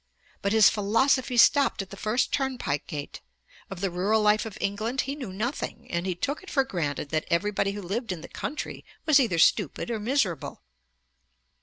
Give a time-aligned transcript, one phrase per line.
[0.41, 3.21] But his philosophy stopped at the first turnpike gate.
[3.69, 7.09] Of the rural life of England he knew nothing, and he took it for granted
[7.09, 10.63] that everybody who lived in the country was either stupid or miserable.'